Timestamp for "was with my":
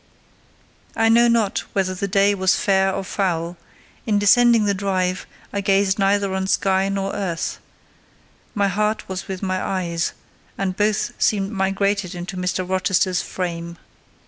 9.07-9.61